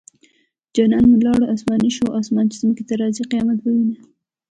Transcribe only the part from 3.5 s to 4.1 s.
به وينه